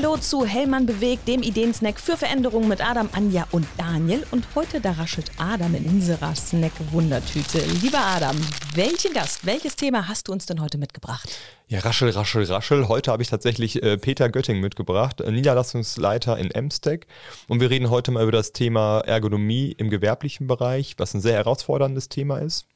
[0.00, 4.24] Hallo zu Hellmann bewegt, dem Ideensnack für Veränderungen mit Adam, Anja und Daniel.
[4.30, 7.58] Und heute da raschelt Adam in unserer Snack-Wundertüte.
[7.82, 8.36] Lieber Adam,
[8.76, 11.28] welchen Gast, welches Thema hast du uns denn heute mitgebracht?
[11.70, 12.88] Ja, raschel, raschel, raschel.
[12.88, 17.06] Heute habe ich tatsächlich äh, Peter Götting mitgebracht, äh, Niederlassungsleiter in Emstec.
[17.46, 21.34] Und wir reden heute mal über das Thema Ergonomie im gewerblichen Bereich, was ein sehr
[21.34, 22.66] herausforderndes Thema ist.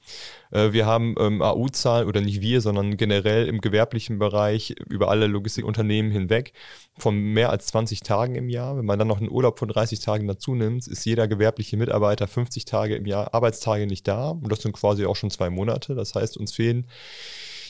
[0.50, 5.26] Äh, wir haben ähm, AU-Zahlen, oder nicht wir, sondern generell im gewerblichen Bereich über alle
[5.26, 6.52] Logistikunternehmen hinweg
[6.98, 8.76] von mehr als 20 Tagen im Jahr.
[8.76, 12.28] Wenn man dann noch einen Urlaub von 30 Tagen dazu nimmt, ist jeder gewerbliche Mitarbeiter
[12.28, 14.32] 50 Tage im Jahr Arbeitstage nicht da.
[14.32, 15.94] Und das sind quasi auch schon zwei Monate.
[15.94, 16.86] Das heißt, uns fehlen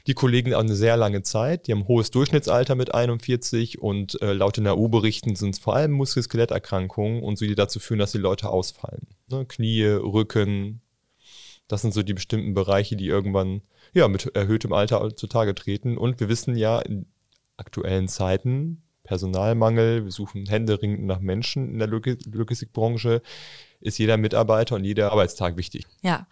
[0.06, 1.66] die Kollegen eine sehr lange Zeit.
[1.66, 5.77] Die haben ein hohes Durchschnittsalter mit 41 und äh, laut den AU-Berichten sind es vor
[5.77, 9.06] allem Muskel-Skeletterkrankungen und so, die dazu führen, dass die Leute ausfallen.
[9.28, 9.45] Ne?
[9.47, 10.80] Knie, Rücken,
[11.69, 13.62] das sind so die bestimmten Bereiche, die irgendwann
[13.95, 15.97] ja mit erhöhtem Alter zutage treten.
[15.97, 17.06] Und wir wissen ja in
[17.56, 23.22] aktuellen Zeiten, Personalmangel, wir suchen händeringend nach Menschen in der Logistikbranche
[23.83, 25.86] ist jeder Mitarbeiter und jeder Arbeitstag wichtig.
[26.02, 26.27] Ja,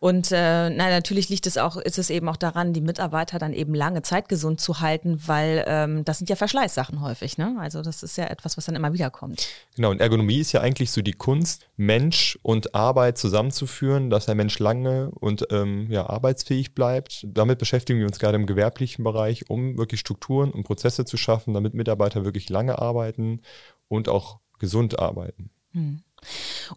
[0.00, 3.52] und äh, na, natürlich liegt es auch, ist es eben auch daran, die Mitarbeiter dann
[3.52, 7.38] eben lange Zeit gesund zu halten, weil ähm, das sind ja Verschleißsachen häufig.
[7.38, 7.56] Ne?
[7.60, 9.48] Also das ist ja etwas, was dann immer wieder kommt.
[9.76, 14.34] Genau, und Ergonomie ist ja eigentlich so die Kunst, Mensch und Arbeit zusammenzuführen, dass der
[14.34, 17.26] Mensch lange und ähm, ja, arbeitsfähig bleibt.
[17.28, 21.54] Damit beschäftigen wir uns gerade im gewerblichen Bereich, um wirklich Strukturen und Prozesse zu schaffen,
[21.54, 23.40] damit Mitarbeiter wirklich lange arbeiten
[23.88, 25.50] und auch gesund arbeiten.
[25.72, 26.02] Hm.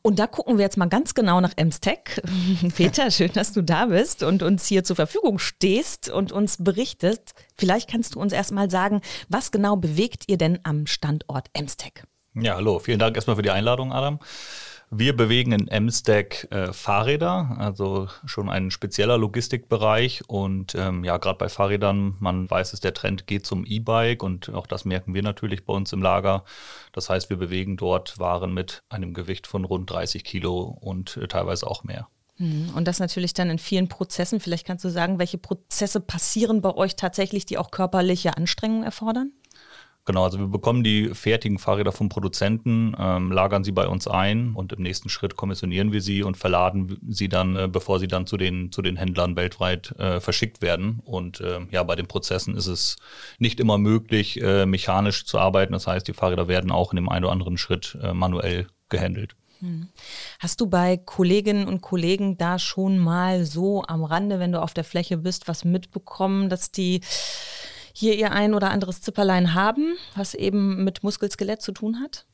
[0.01, 2.21] Und da gucken wir jetzt mal ganz genau nach Emstech.
[2.75, 7.33] Peter, schön, dass du da bist und uns hier zur Verfügung stehst und uns berichtest.
[7.55, 12.03] Vielleicht kannst du uns erstmal sagen, was genau bewegt ihr denn am Standort Emstech?
[12.33, 12.79] Ja, hallo.
[12.79, 14.19] Vielen Dank erstmal für die Einladung, Adam.
[14.89, 20.23] Wir bewegen in M-Stack äh, Fahrräder, also schon ein spezieller Logistikbereich.
[20.27, 24.49] Und ähm, ja, gerade bei Fahrrädern, man weiß es, der Trend geht zum E-Bike und
[24.53, 26.45] auch das merken wir natürlich bei uns im Lager.
[26.93, 31.27] Das heißt, wir bewegen dort Waren mit einem Gewicht von rund 30 Kilo und äh,
[31.27, 32.07] teilweise auch mehr.
[32.37, 34.39] Hm, und das natürlich dann in vielen Prozessen.
[34.39, 39.33] Vielleicht kannst du sagen, welche Prozesse passieren bei euch tatsächlich, die auch körperliche Anstrengungen erfordern?
[40.07, 44.53] Genau, also wir bekommen die fertigen Fahrräder vom Produzenten, ähm, lagern sie bei uns ein
[44.53, 48.25] und im nächsten Schritt kommissionieren wir sie und verladen sie dann, äh, bevor sie dann
[48.25, 51.01] zu den, zu den Händlern weltweit äh, verschickt werden.
[51.03, 52.95] Und äh, ja, bei den Prozessen ist es
[53.37, 55.73] nicht immer möglich, äh, mechanisch zu arbeiten.
[55.73, 59.35] Das heißt, die Fahrräder werden auch in dem einen oder anderen Schritt äh, manuell gehandelt.
[59.59, 59.89] Hm.
[60.39, 64.73] Hast du bei Kolleginnen und Kollegen da schon mal so am Rande, wenn du auf
[64.73, 67.01] der Fläche bist, was mitbekommen, dass die
[67.97, 72.25] hier ihr ein oder anderes Zipperlein haben, was eben mit Muskelskelett zu tun hat?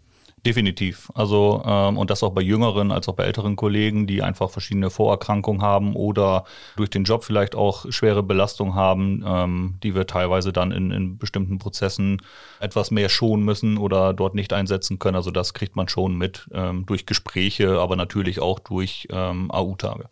[0.46, 1.09] Definitiv.
[1.16, 4.90] Also ähm, und das auch bei jüngeren als auch bei älteren Kollegen, die einfach verschiedene
[4.90, 6.44] Vorerkrankungen haben oder
[6.75, 11.18] durch den Job vielleicht auch schwere Belastung haben, ähm, die wir teilweise dann in, in
[11.18, 12.22] bestimmten Prozessen
[12.59, 15.16] etwas mehr schonen müssen oder dort nicht einsetzen können.
[15.16, 20.09] Also das kriegt man schon mit ähm, durch Gespräche, aber natürlich auch durch ähm, AU-Tage.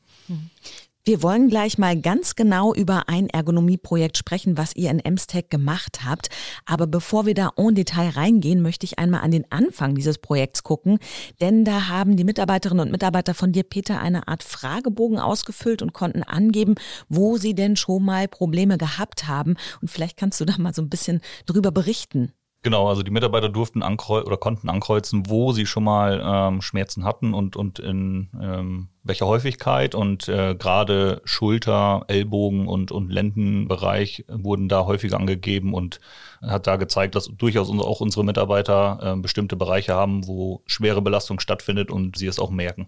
[1.03, 6.01] Wir wollen gleich mal ganz genau über ein Ergonomieprojekt sprechen, was ihr in Emstech gemacht
[6.05, 6.29] habt.
[6.67, 10.61] Aber bevor wir da en Detail reingehen, möchte ich einmal an den Anfang dieses Projekts
[10.61, 10.99] gucken.
[11.39, 15.93] Denn da haben die Mitarbeiterinnen und Mitarbeiter von dir, Peter, eine Art Fragebogen ausgefüllt und
[15.93, 16.75] konnten angeben,
[17.09, 19.55] wo sie denn schon mal Probleme gehabt haben.
[19.81, 22.31] Und vielleicht kannst du da mal so ein bisschen drüber berichten.
[22.63, 27.03] Genau, also die Mitarbeiter durften ankreuzen oder konnten ankreuzen, wo sie schon mal ähm, Schmerzen
[27.05, 29.95] hatten und, und in ähm, welcher Häufigkeit.
[29.95, 35.99] Und äh, gerade Schulter, Ellbogen und, und Lendenbereich wurden da häufiger angegeben und
[36.43, 41.39] hat da gezeigt, dass durchaus auch unsere Mitarbeiter äh, bestimmte Bereiche haben, wo schwere Belastung
[41.39, 42.87] stattfindet und sie es auch merken.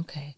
[0.00, 0.36] Okay.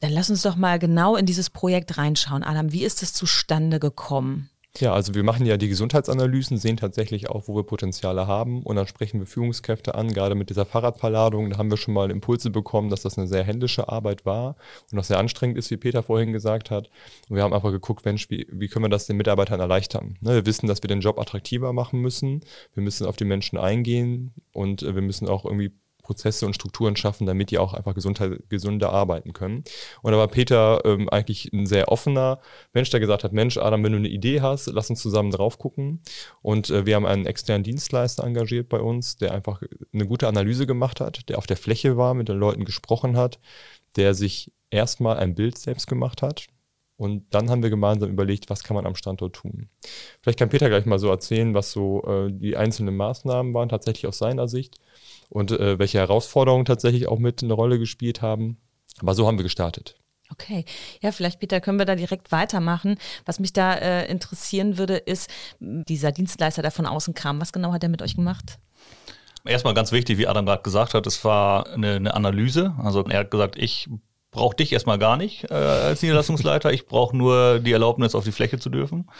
[0.00, 2.44] Dann lass uns doch mal genau in dieses Projekt reinschauen.
[2.44, 4.48] Adam, wie ist es zustande gekommen?
[4.78, 8.76] Ja, also wir machen ja die Gesundheitsanalysen, sehen tatsächlich auch, wo wir Potenziale haben und
[8.76, 12.50] dann sprechen wir Führungskräfte an, gerade mit dieser Fahrradverladung, da haben wir schon mal Impulse
[12.50, 14.54] bekommen, dass das eine sehr händische Arbeit war
[14.92, 16.88] und auch sehr anstrengend ist, wie Peter vorhin gesagt hat.
[17.28, 20.16] Und wir haben einfach geguckt, Mensch, wie, wie können wir das den Mitarbeitern erleichtern?
[20.20, 22.40] Ne, wir wissen, dass wir den Job attraktiver machen müssen,
[22.74, 25.72] wir müssen auf die Menschen eingehen und äh, wir müssen auch irgendwie
[26.10, 29.62] Prozesse und Strukturen schaffen, damit die auch einfach gesunder, gesunder arbeiten können.
[30.02, 32.40] Und da war Peter ähm, eigentlich ein sehr offener
[32.72, 35.58] Mensch, der gesagt hat, Mensch, Adam, wenn du eine Idee hast, lass uns zusammen drauf
[35.58, 36.02] gucken.
[36.42, 39.62] Und äh, wir haben einen externen Dienstleister engagiert bei uns, der einfach
[39.92, 43.38] eine gute Analyse gemacht hat, der auf der Fläche war, mit den Leuten gesprochen hat,
[43.94, 46.48] der sich erstmal ein Bild selbst gemacht hat,
[46.96, 49.70] und dann haben wir gemeinsam überlegt, was kann man am Standort tun.
[50.20, 54.06] Vielleicht kann Peter gleich mal so erzählen, was so äh, die einzelnen Maßnahmen waren, tatsächlich
[54.06, 54.76] aus seiner Sicht
[55.30, 58.58] und äh, welche Herausforderungen tatsächlich auch mit eine Rolle gespielt haben.
[59.00, 59.96] Aber so haben wir gestartet.
[60.32, 60.64] Okay,
[61.00, 62.98] ja, vielleicht, Peter, können wir da direkt weitermachen.
[63.24, 67.72] Was mich da äh, interessieren würde, ist, dieser Dienstleister, der von außen kam, was genau
[67.72, 68.58] hat er mit euch gemacht?
[69.44, 72.74] Erstmal ganz wichtig, wie Adam gerade gesagt hat, es war eine, eine Analyse.
[72.78, 73.88] Also er hat gesagt, ich
[74.30, 76.72] brauche dich erstmal gar nicht äh, als Niederlassungsleiter.
[76.72, 79.10] Ich brauche nur die Erlaubnis, auf die Fläche zu dürfen.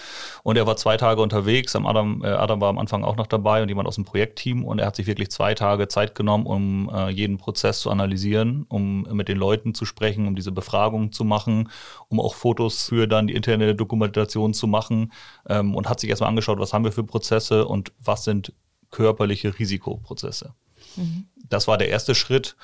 [0.45, 1.75] Und er war zwei Tage unterwegs.
[1.75, 4.65] Adam, äh, Adam war am Anfang auch noch dabei und jemand aus dem Projektteam.
[4.65, 8.67] Und er hat sich wirklich zwei Tage Zeit genommen, um äh, jeden Prozess zu analysieren,
[8.69, 11.71] um mit den Leuten zu sprechen, um diese Befragung zu machen,
[12.09, 15.12] um auch Fotos für dann die interne Dokumentation zu machen
[15.49, 18.53] ähm, und hat sich erstmal angeschaut, was haben wir für Prozesse und was sind
[18.91, 20.55] körperliche Risikoprozesse.
[20.97, 21.27] Mhm.
[21.49, 22.57] Das war der erste Schritt.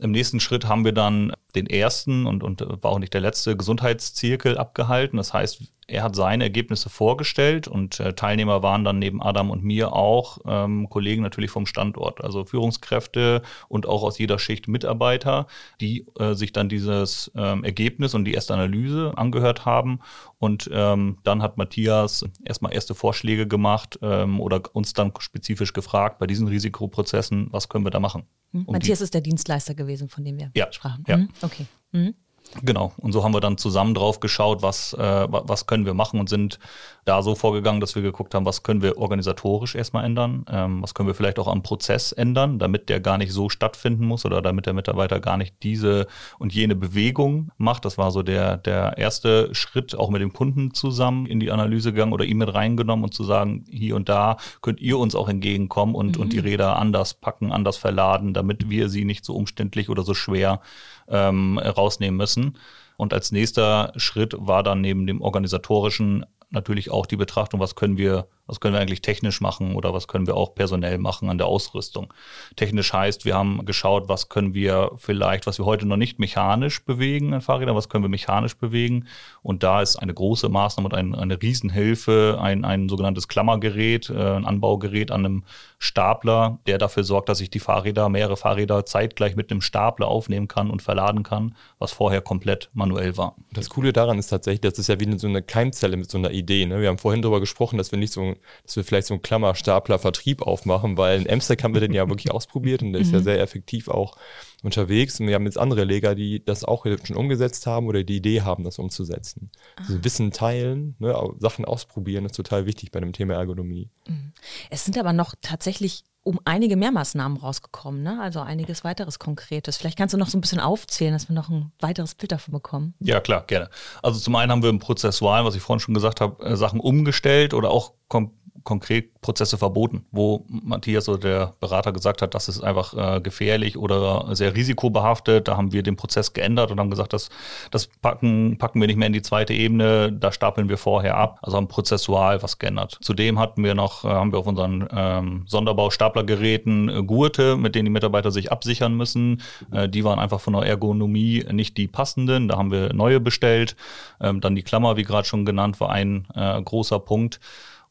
[0.00, 3.56] Im nächsten Schritt haben wir dann den ersten und, und war auch nicht der letzte
[3.56, 5.16] Gesundheitszirkel abgehalten.
[5.16, 9.62] Das heißt, er hat seine Ergebnisse vorgestellt und äh, Teilnehmer waren dann neben Adam und
[9.62, 15.46] mir auch ähm, Kollegen natürlich vom Standort, also Führungskräfte und auch aus jeder Schicht Mitarbeiter,
[15.80, 20.00] die äh, sich dann dieses ähm, Ergebnis und die erste Analyse angehört haben.
[20.38, 26.18] Und ähm, dann hat Matthias erstmal erste Vorschläge gemacht ähm, oder uns dann spezifisch gefragt
[26.18, 28.24] bei diesen Risikoprozessen, was können wir da machen.
[28.52, 28.64] Hm?
[28.66, 31.04] Um Matthias ist der Dienstleister gewesen, von dem wir ja, sprachen.
[31.08, 31.18] Ja.
[31.18, 31.28] Mhm.
[31.44, 31.66] Okay.
[31.92, 32.14] Mhm.
[32.62, 32.92] Genau.
[32.98, 36.28] Und so haben wir dann zusammen drauf geschaut, was, äh, was können wir machen und
[36.28, 36.58] sind
[37.04, 40.94] da so vorgegangen, dass wir geguckt haben, was können wir organisatorisch erstmal ändern, ähm, was
[40.94, 44.40] können wir vielleicht auch am Prozess ändern, damit der gar nicht so stattfinden muss oder
[44.40, 46.06] damit der Mitarbeiter gar nicht diese
[46.38, 47.84] und jene Bewegung macht.
[47.84, 51.92] Das war so der, der erste Schritt, auch mit dem Kunden zusammen in die Analyse
[51.92, 55.28] gegangen oder ihn mit reingenommen und zu sagen, hier und da könnt ihr uns auch
[55.28, 56.22] entgegenkommen und, mhm.
[56.22, 56.44] und die mhm.
[56.44, 60.60] Räder anders packen, anders verladen, damit wir sie nicht so umständlich oder so schwer
[61.08, 62.58] ähm, rausnehmen müssen.
[62.96, 67.98] Und als nächster Schritt war dann neben dem organisatorischen natürlich auch die Betrachtung, was können
[67.98, 71.38] wir was können wir eigentlich technisch machen oder was können wir auch personell machen an
[71.38, 72.12] der Ausrüstung?
[72.56, 76.84] Technisch heißt, wir haben geschaut, was können wir vielleicht, was wir heute noch nicht mechanisch
[76.84, 79.06] bewegen an Fahrrädern, was können wir mechanisch bewegen?
[79.42, 84.36] Und da ist eine große Maßnahme und ein, eine Riesenhilfe, ein, ein sogenanntes Klammergerät, äh,
[84.36, 85.44] ein Anbaugerät an einem
[85.78, 90.48] Stapler, der dafür sorgt, dass ich die Fahrräder, mehrere Fahrräder zeitgleich mit einem Stapler aufnehmen
[90.48, 93.36] kann und verladen kann, was vorher komplett manuell war.
[93.52, 96.30] Das Coole daran ist tatsächlich, das ist ja wie so eine Keimzelle mit so einer
[96.30, 96.66] Idee.
[96.66, 96.80] Ne?
[96.80, 98.33] Wir haben vorhin darüber gesprochen, dass wir nicht so
[98.64, 102.30] dass wir vielleicht so einen Klammerstapler-Vertrieb aufmachen, weil in Amsterdam haben wir den ja wirklich
[102.30, 103.24] ausprobiert und der ist ja mhm.
[103.24, 104.16] sehr effektiv auch
[104.64, 105.20] unterwegs.
[105.20, 108.42] Und wir haben jetzt andere Leger, die das auch schon umgesetzt haben oder die Idee
[108.42, 109.50] haben, das umzusetzen.
[109.76, 113.90] Also Wissen teilen, ne, Sachen ausprobieren, ist total wichtig bei dem Thema Ergonomie.
[114.08, 114.32] Mhm.
[114.70, 118.18] Es sind aber noch tatsächlich um einige mehr Maßnahmen rausgekommen, ne?
[118.20, 119.76] also einiges weiteres Konkretes.
[119.76, 122.52] Vielleicht kannst du noch so ein bisschen aufzählen, dass wir noch ein weiteres Bild davon
[122.52, 122.94] bekommen.
[123.00, 123.68] Ja, klar, gerne.
[124.02, 126.80] Also zum einen haben wir im Prozessual, was ich vorhin schon gesagt habe, äh, Sachen
[126.80, 128.32] umgestellt oder auch kom
[128.64, 133.76] konkret Prozesse verboten, wo Matthias oder der Berater gesagt hat, das ist einfach äh, gefährlich
[133.76, 135.48] oder sehr risikobehaftet.
[135.48, 137.28] Da haben wir den Prozess geändert und haben gesagt, das,
[137.70, 141.38] das packen, packen wir nicht mehr in die zweite Ebene, da stapeln wir vorher ab.
[141.42, 142.98] Also haben prozessual was geändert.
[143.00, 147.86] Zudem hatten wir noch, äh, haben wir auf unseren ähm, Sonderbau-Staplergeräten äh, Gurte, mit denen
[147.86, 149.42] die Mitarbeiter sich absichern müssen.
[149.72, 152.48] Äh, die waren einfach von der Ergonomie nicht die passenden.
[152.48, 153.76] Da haben wir neue bestellt.
[154.20, 157.40] Ähm, dann die Klammer, wie gerade schon genannt, war ein äh, großer Punkt.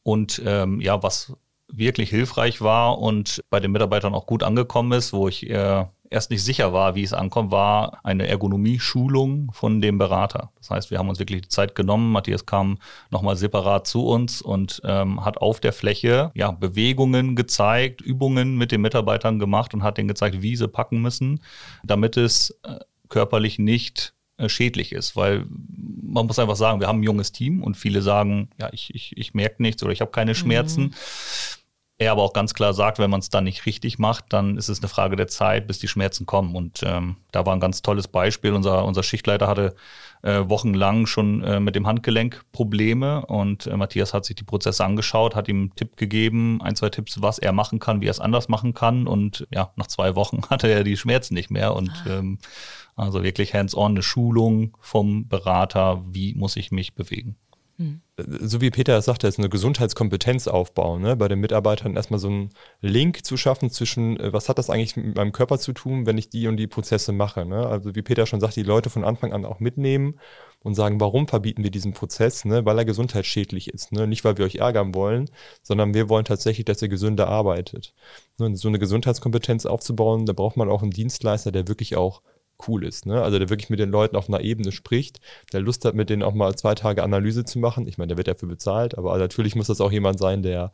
[0.03, 1.33] Und ähm, ja, was
[1.71, 6.29] wirklich hilfreich war und bei den Mitarbeitern auch gut angekommen ist, wo ich äh, erst
[6.29, 10.51] nicht sicher war, wie es ankommt, war eine Ergonomie-Schulung von dem Berater.
[10.59, 12.11] Das heißt, wir haben uns wirklich die Zeit genommen.
[12.11, 12.77] Matthias kam
[13.09, 18.71] nochmal separat zu uns und ähm, hat auf der Fläche ja, Bewegungen gezeigt, Übungen mit
[18.71, 21.41] den Mitarbeitern gemacht und hat denen gezeigt, wie sie packen müssen,
[21.83, 22.79] damit es äh,
[23.09, 24.13] körperlich nicht
[24.47, 25.45] schädlich ist, weil
[26.01, 29.17] man muss einfach sagen, wir haben ein junges Team und viele sagen, ja, ich, ich,
[29.17, 30.83] ich merke nichts oder ich habe keine Schmerzen.
[30.83, 30.93] Mhm.
[31.99, 34.67] Er aber auch ganz klar sagt, wenn man es dann nicht richtig macht, dann ist
[34.67, 36.55] es eine Frage der Zeit, bis die Schmerzen kommen.
[36.55, 38.53] Und ähm, da war ein ganz tolles Beispiel.
[38.53, 39.75] Unser, unser Schichtleiter hatte
[40.23, 44.83] äh, wochenlang schon äh, mit dem Handgelenk Probleme und äh, Matthias hat sich die Prozesse
[44.83, 48.11] angeschaut, hat ihm einen Tipp gegeben, ein, zwei Tipps, was er machen kann, wie er
[48.11, 49.05] es anders machen kann.
[49.05, 51.75] Und ja, nach zwei Wochen hatte er die Schmerzen nicht mehr.
[51.75, 52.17] Und ah.
[52.17, 52.39] ähm,
[52.95, 57.35] also wirklich hands-on eine Schulung vom Berater, wie muss ich mich bewegen.
[57.77, 58.01] Hm.
[58.17, 61.15] So wie Peter es sagte, ist eine Gesundheitskompetenz aufbauen, ne?
[61.15, 62.49] bei den Mitarbeitern erstmal so einen
[62.81, 66.19] Link zu schaffen zwischen, äh, was hat das eigentlich mit meinem Körper zu tun, wenn
[66.19, 67.45] ich die und die Prozesse mache.
[67.45, 67.65] Ne?
[67.65, 70.19] Also wie Peter schon sagt, die Leute von Anfang an auch mitnehmen
[70.59, 72.63] und sagen, warum verbieten wir diesen Prozess, ne?
[72.65, 73.91] weil er gesundheitsschädlich ist.
[73.91, 74.05] Ne?
[74.05, 75.29] Nicht, weil wir euch ärgern wollen,
[75.63, 77.95] sondern wir wollen tatsächlich, dass ihr gesünder arbeitet.
[78.37, 78.55] Ne?
[78.55, 82.21] So eine Gesundheitskompetenz aufzubauen, da braucht man auch einen Dienstleister, der wirklich auch
[82.67, 83.05] cool ist.
[83.05, 83.21] Ne?
[83.21, 85.19] Also der wirklich mit den Leuten auf einer Ebene spricht,
[85.51, 87.87] der Lust hat, mit denen auch mal zwei Tage Analyse zu machen.
[87.87, 90.71] Ich meine, der wird dafür bezahlt, aber natürlich muss das auch jemand sein, der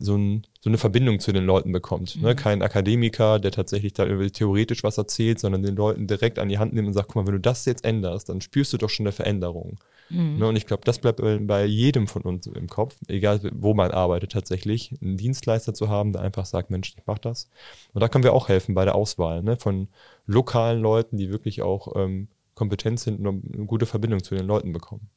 [0.00, 2.16] so, ein, so eine Verbindung zu den Leuten bekommt.
[2.16, 2.20] Ne?
[2.20, 2.26] Mhm.
[2.26, 2.36] Ne?
[2.36, 6.74] Kein Akademiker, der tatsächlich da theoretisch was erzählt, sondern den Leuten direkt an die Hand
[6.74, 9.06] nimmt und sagt, guck mal, wenn du das jetzt änderst, dann spürst du doch schon
[9.06, 9.78] eine Veränderung.
[10.10, 10.42] Mhm.
[10.42, 14.32] Und ich glaube, das bleibt bei jedem von uns im Kopf, egal wo man arbeitet
[14.32, 17.48] tatsächlich, einen Dienstleister zu haben, der einfach sagt, Mensch, ich mach das.
[17.92, 19.56] Und da können wir auch helfen bei der Auswahl ne?
[19.56, 19.88] von
[20.26, 24.72] lokalen Leuten, die wirklich auch ähm, kompetent sind und eine gute Verbindung zu den Leuten
[24.72, 25.08] bekommen.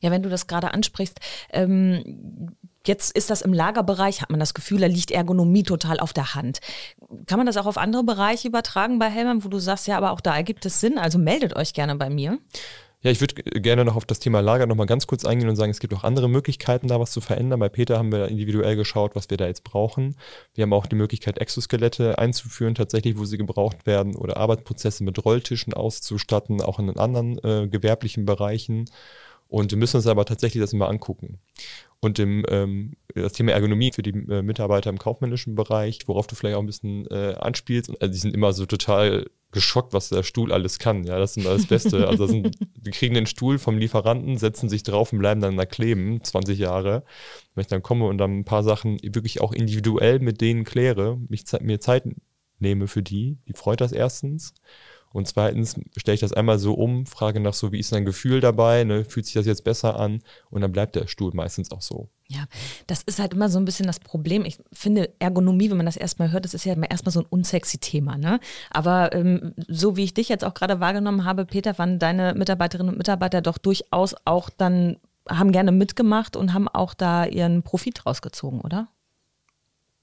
[0.00, 1.20] Ja, wenn du das gerade ansprichst,
[1.50, 2.56] ähm,
[2.88, 6.34] jetzt ist das im Lagerbereich, hat man das Gefühl, da liegt Ergonomie total auf der
[6.34, 6.60] Hand.
[7.26, 10.10] Kann man das auch auf andere Bereiche übertragen bei Helmern, wo du sagst, ja, aber
[10.12, 12.38] auch da ergibt es Sinn, also meldet euch gerne bei mir.
[13.00, 15.54] Ja, ich würde gerne noch auf das Thema Lager noch mal ganz kurz eingehen und
[15.54, 17.60] sagen, es gibt auch andere Möglichkeiten, da was zu verändern.
[17.60, 20.16] Bei Peter haben wir individuell geschaut, was wir da jetzt brauchen.
[20.54, 25.24] Wir haben auch die Möglichkeit, Exoskelette einzuführen, tatsächlich, wo sie gebraucht werden, oder Arbeitsprozesse mit
[25.24, 28.86] Rolltischen auszustatten, auch in anderen äh, gewerblichen Bereichen.
[29.48, 31.38] Und wir müssen uns aber tatsächlich das immer angucken.
[32.00, 36.36] Und im, ähm, das Thema Ergonomie für die äh, Mitarbeiter im kaufmännischen Bereich, worauf du
[36.36, 40.22] vielleicht auch ein bisschen äh, anspielst, also die sind immer so total geschockt, was der
[40.22, 41.04] Stuhl alles kann.
[41.04, 42.06] Ja, das ist immer das Beste.
[42.08, 45.64] Also sind, die kriegen den Stuhl vom Lieferanten, setzen sich drauf und bleiben dann da
[45.64, 47.02] kleben, 20 Jahre.
[47.54, 51.18] Wenn ich dann komme und dann ein paar Sachen wirklich auch individuell mit denen kläre,
[51.28, 52.04] mich, mir Zeit
[52.58, 54.52] nehme für die, die freut das erstens.
[55.12, 58.40] Und zweitens stelle ich das einmal so um, frage nach so, wie ist dein Gefühl
[58.40, 59.04] dabei, ne?
[59.04, 60.20] fühlt sich das jetzt besser an?
[60.50, 62.08] Und dann bleibt der Stuhl meistens auch so.
[62.30, 62.44] Ja,
[62.86, 64.44] das ist halt immer so ein bisschen das Problem.
[64.44, 67.78] Ich finde Ergonomie, wenn man das erstmal hört, das ist ja erstmal so ein unsexy
[67.78, 68.18] Thema.
[68.18, 68.38] Ne?
[68.70, 72.92] Aber ähm, so wie ich dich jetzt auch gerade wahrgenommen habe, Peter, waren deine Mitarbeiterinnen
[72.92, 78.04] und Mitarbeiter doch durchaus auch dann, haben gerne mitgemacht und haben auch da ihren Profit
[78.04, 78.88] rausgezogen, oder?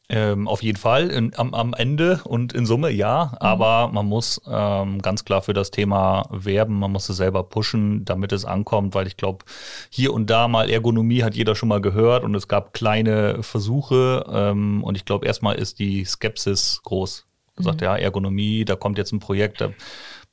[0.08, 3.38] Ähm, auf jeden Fall in, am, am, Ende und in Summe ja, mhm.
[3.40, 8.06] aber man muss ähm, ganz klar für das Thema werben, man muss es selber pushen,
[8.06, 9.46] damit es ankommt, weil ich glaube,
[9.90, 14.24] hier und da mal Ergonomie hat jeder schon mal gehört und es gab kleine Versuche
[14.32, 17.26] ähm, und ich glaube, erstmal ist die Skepsis groß.
[17.58, 17.64] Mhm.
[17.64, 19.72] Sagt ja, Ergonomie, da kommt jetzt ein Projekt, da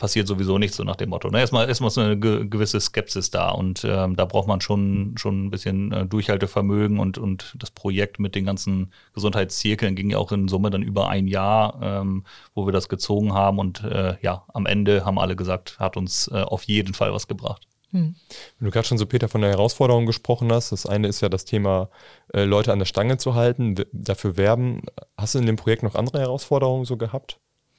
[0.02, 1.30] passiert sowieso nichts, so nach dem Motto.
[1.30, 1.38] Ne?
[1.38, 5.50] Erstmal, erstmal so eine gewisse Skepsis da und ähm, da braucht man schon, schon ein
[5.52, 10.48] bisschen äh, Durchhaltevermögen und, und das Projekt mit den ganzen Gesundheitszirkeln ging ja auch in
[10.48, 14.66] Summe dann über ein Jahr, ähm, wo wir das gezogen haben und äh, ja, am
[14.66, 17.68] Ende haben alle gesagt, hat uns äh, auf jeden Fall was gebracht.
[17.92, 18.16] Hm.
[18.58, 21.28] Wenn du gerade schon so, Peter, von der Herausforderung gesprochen hast, das eine ist ja
[21.28, 21.90] das Thema,
[22.34, 24.82] äh, Leute an der Stange zu halten, dafür werben.
[25.16, 27.38] Hast du in dem Projekt noch andere Herausforderungen so gehabt?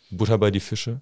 [0.10, 1.02] Butter bei die Fische?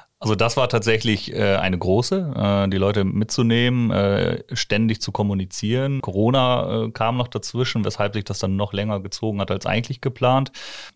[0.21, 5.99] Also das war tatsächlich äh, eine große, äh, die Leute mitzunehmen, äh, ständig zu kommunizieren.
[5.99, 9.99] Corona äh, kam noch dazwischen, weshalb sich das dann noch länger gezogen hat als eigentlich
[9.99, 10.51] geplant.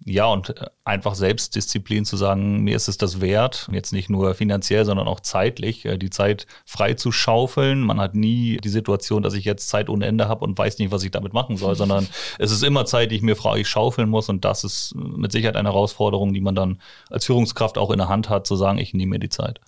[0.05, 4.35] Ja, und äh, einfach Selbstdisziplin zu sagen, mir ist es das wert, jetzt nicht nur
[4.35, 7.81] finanziell, sondern auch zeitlich, äh, die Zeit frei zu schaufeln.
[7.81, 10.91] Man hat nie die Situation, dass ich jetzt Zeit ohne Ende habe und weiß nicht,
[10.91, 14.07] was ich damit machen soll, sondern es ist immer Zeit, die ich mir frei schaufeln
[14.07, 16.79] muss und das ist mit Sicherheit eine Herausforderung, die man dann
[17.09, 19.59] als Führungskraft auch in der Hand hat, zu sagen, ich nehme mir die Zeit.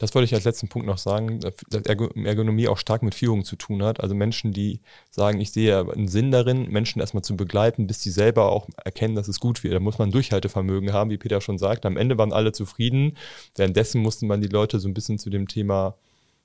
[0.00, 3.56] Das wollte ich als letzten Punkt noch sagen, dass Ergonomie auch stark mit Führung zu
[3.56, 4.00] tun hat.
[4.00, 4.80] Also Menschen, die
[5.10, 9.14] sagen, ich sehe einen Sinn darin, Menschen erstmal zu begleiten, bis sie selber auch erkennen,
[9.14, 9.74] dass es gut wird.
[9.74, 11.84] Da muss man Durchhaltevermögen haben, wie Peter schon sagt.
[11.84, 13.18] Am Ende waren alle zufrieden.
[13.54, 15.98] Währenddessen musste man die Leute so ein bisschen zu dem Thema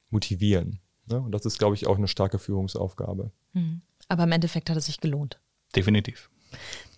[0.10, 0.80] motivieren.
[1.06, 1.22] Ne?
[1.22, 3.32] Und das ist, glaube ich, auch eine starke Führungsaufgabe.
[3.54, 3.84] Mhm.
[4.10, 5.40] Aber im Endeffekt hat es sich gelohnt.
[5.74, 6.30] Definitiv.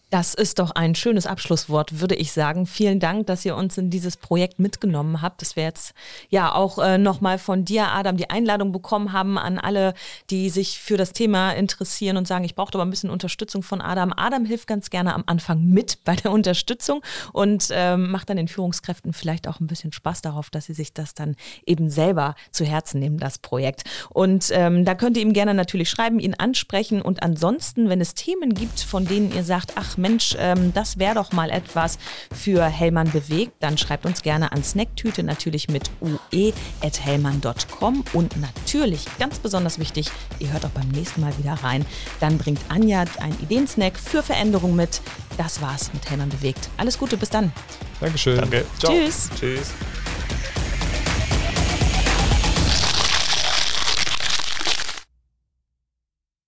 [0.10, 2.66] Das ist doch ein schönes Abschlusswort, würde ich sagen.
[2.66, 5.42] Vielen Dank, dass ihr uns in dieses Projekt mitgenommen habt.
[5.42, 5.94] Das wäre jetzt
[6.30, 9.94] ja auch äh, nochmal von dir, Adam, die Einladung bekommen haben an alle,
[10.30, 13.82] die sich für das Thema interessieren und sagen, ich brauche aber ein bisschen Unterstützung von
[13.82, 14.14] Adam.
[14.16, 17.02] Adam hilft ganz gerne am Anfang mit bei der Unterstützung
[17.34, 20.94] und ähm, macht dann den Führungskräften vielleicht auch ein bisschen Spaß darauf, dass sie sich
[20.94, 21.36] das dann
[21.66, 23.84] eben selber zu Herzen nehmen, das Projekt.
[24.10, 28.14] Und ähm, da könnt ihr ihm gerne natürlich schreiben, ihn ansprechen und ansonsten, wenn es
[28.14, 31.98] Themen gibt, von denen ihr sagt, ach Mensch, ähm, das wäre doch mal etwas
[32.34, 39.40] für Hellmann bewegt, dann schreibt uns gerne an Snacktüte natürlich mit ue.hellmann.com und natürlich, ganz
[39.40, 41.86] besonders wichtig, ihr hört auch beim nächsten Mal wieder rein,
[42.20, 45.02] dann bringt Anja einen Ideensnack für Veränderung mit.
[45.38, 46.70] Das war's mit Hellmann bewegt.
[46.78, 47.52] Alles Gute, bis dann.
[48.00, 48.38] Dankeschön.
[48.38, 48.66] Danke.
[48.80, 48.92] Ciao.
[48.92, 49.30] Tschüss.
[49.40, 49.74] Tschüss.